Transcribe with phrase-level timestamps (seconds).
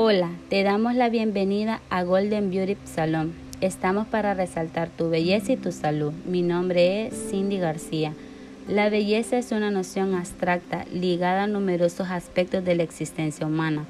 [0.00, 3.34] Hola, te damos la bienvenida a Golden Beauty Salon.
[3.60, 6.12] Estamos para resaltar tu belleza y tu salud.
[6.24, 8.12] Mi nombre es Cindy García.
[8.68, 13.86] La belleza es una noción abstracta ligada a numerosos aspectos de la existencia humana.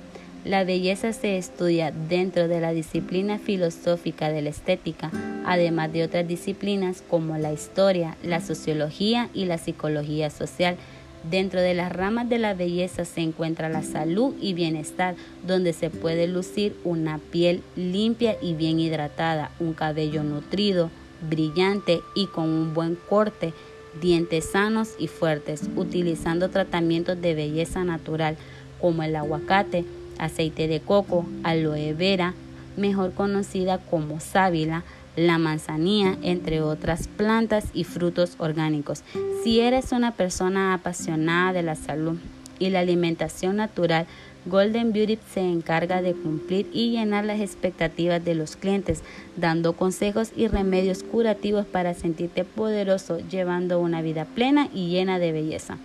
[0.47, 5.11] La belleza se estudia dentro de la disciplina filosófica de la estética,
[5.45, 10.79] además de otras disciplinas como la historia, la sociología y la psicología social
[11.25, 15.91] Dentro de las ramas de la belleza se encuentra la salud y bienestar, donde se
[15.91, 20.91] puede lucir una piel limpia y bien hidratada, un cabello nutrido,
[21.29, 23.53] brillante y con un buen corte,
[24.01, 28.37] dientes sanos y fuertes, utilizando tratamientos de belleza natural
[28.81, 29.85] como el aguacate,
[30.19, 32.35] aceite de coco, aloe vera,
[32.79, 34.85] mejor conocida como sábila,
[35.17, 39.03] la manzanilla, entre otras plantas y frutos orgánicos.
[39.43, 42.19] Si eres una persona apasionada de la salud
[42.59, 44.07] y la alimentación natural,
[44.47, 49.03] Golden Beauty se encarga de cumplir y llenar las expectativas de los clientes,
[49.37, 55.33] dando consejos y remedios curativos para sentirte poderoso, llevando una vida plena y llena de
[55.33, 55.79] belleza.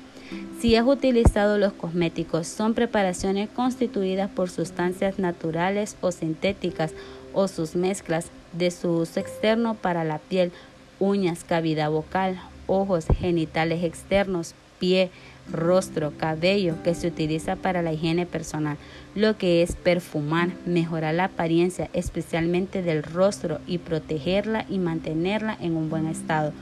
[0.60, 6.94] Si has utilizado los cosméticos, son preparaciones constituidas por sustancias naturales o sintéticas
[7.34, 10.52] o sus mezclas de su uso externo para la piel,
[11.00, 15.10] uñas, cavidad vocal, ojos, genitales externos, pie,
[15.52, 18.78] rostro, cabello que se utiliza para la higiene personal,
[19.16, 25.76] lo que es perfumar, mejorar la apariencia especialmente del rostro y protegerla y mantenerla en
[25.76, 26.54] un buen estado.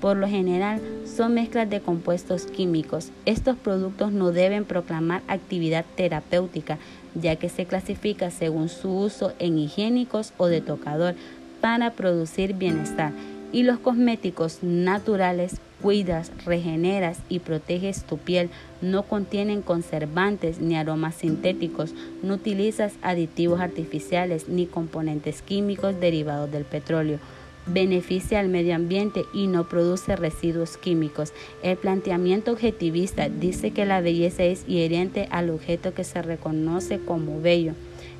[0.00, 3.10] Por lo general son mezclas de compuestos químicos.
[3.26, 6.78] Estos productos no deben proclamar actividad terapéutica,
[7.14, 11.16] ya que se clasifica según su uso en higiénicos o de tocador
[11.60, 13.12] para producir bienestar.
[13.52, 18.48] Y los cosméticos naturales cuidas, regeneras y proteges tu piel.
[18.80, 21.92] No contienen conservantes ni aromas sintéticos.
[22.22, 27.18] No utilizas aditivos artificiales ni componentes químicos derivados del petróleo
[27.66, 31.32] beneficia al medio ambiente y no produce residuos químicos.
[31.62, 37.40] El planteamiento objetivista dice que la belleza es inherente al objeto que se reconoce como
[37.40, 37.74] bello.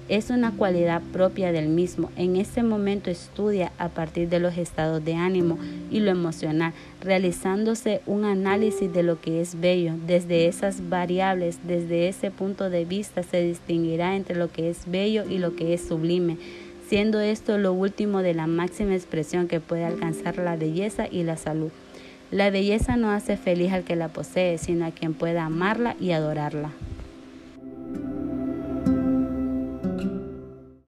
[0.09, 2.11] Es una cualidad propia del mismo.
[2.17, 5.57] En ese momento estudia a partir de los estados de ánimo
[5.89, 9.93] y lo emocional, realizándose un análisis de lo que es bello.
[10.09, 15.23] Desde esas variables, desde ese punto de vista, se distinguirá entre lo que es bello
[15.31, 16.39] y lo que es sublime
[16.91, 21.37] siendo esto lo último de la máxima expresión que puede alcanzar la belleza y la
[21.37, 21.71] salud.
[22.33, 26.11] La belleza no hace feliz al que la posee, sino a quien pueda amarla y
[26.11, 26.73] adorarla.